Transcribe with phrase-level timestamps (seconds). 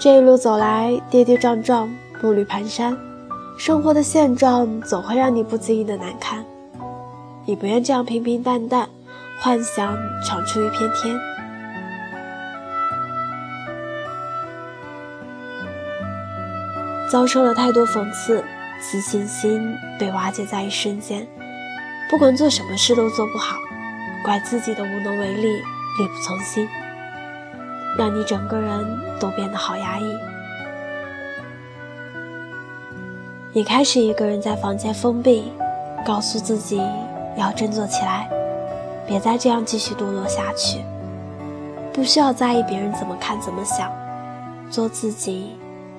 [0.00, 1.86] 这一路走来，跌跌撞撞，
[2.22, 2.96] 步履蹒跚，
[3.58, 6.42] 生活的现状总会让你不经意的难堪。
[7.44, 8.88] 你不愿这样平平淡淡，
[9.42, 11.14] 幻想闯出一片天。
[17.10, 18.42] 遭受了太多讽刺，
[18.80, 21.26] 自信心被瓦解在一瞬间。
[22.08, 23.58] 不管做什么事都做不好，
[24.24, 26.66] 怪自己的无能为力，力不从心。
[27.96, 28.84] 让你整个人
[29.18, 30.18] 都变得好压抑。
[33.52, 35.52] 你开始一个人在房间封闭，
[36.06, 36.80] 告诉自己
[37.36, 38.28] 要振作起来，
[39.06, 40.84] 别再这样继续堕落下去。
[41.92, 43.90] 不需要在意别人怎么看怎么想，
[44.70, 45.56] 做自己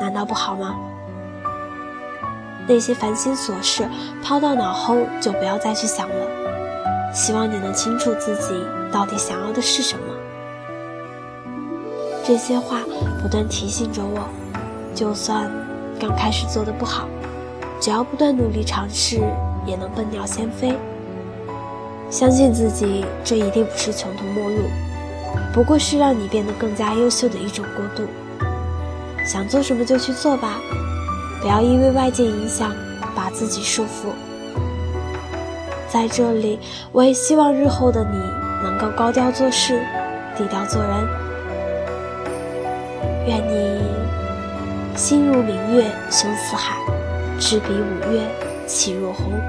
[0.00, 0.76] 难道不好吗？
[2.68, 3.84] 那些烦心琐事
[4.22, 7.12] 抛到脑后就不要再去想了。
[7.12, 8.54] 希望你能清楚自己
[8.92, 10.04] 到底想要的是什么。
[12.24, 12.82] 这些话
[13.20, 14.28] 不断提醒着我，
[14.94, 15.50] 就算
[15.98, 17.08] 刚开始做的不好，
[17.80, 19.20] 只要不断努力尝试，
[19.66, 20.72] 也能笨鸟先飞。
[22.08, 24.58] 相信自己，这一定不是穷途末路，
[25.52, 28.08] 不过是让你变得更加优秀的一种过渡。
[29.26, 30.60] 想做什么就去做吧，
[31.40, 32.72] 不要因为外界影响
[33.16, 34.12] 把自己束缚。
[35.88, 36.60] 在这里，
[36.92, 38.18] 我也希望日后的你
[38.62, 39.82] 能够高调做事，
[40.36, 41.21] 低调做人。
[43.24, 43.80] 愿你
[44.96, 46.76] 心如明月，胸似海，
[47.38, 48.20] 执笔五月，
[48.66, 49.40] 气若虹。